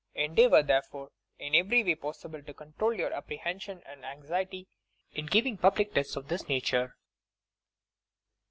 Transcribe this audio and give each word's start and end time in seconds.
Endeavour, 0.15 0.63
therefore, 0.63 1.11
in 1.37 1.53
every 1.53 1.83
way 1.83 1.93
possible 1.93 2.41
to 2.41 2.55
control 2.55 2.91
your 2.91 3.11
appre 3.11 3.39
hension 3.39 3.83
and 3.85 4.03
anxiety 4.03 4.67
in 5.11 5.27
giving 5.27 5.57
public 5.59 5.93
tests 5.93 6.15
of 6.15 6.27
this 6.27 6.47
nature. 6.49 6.95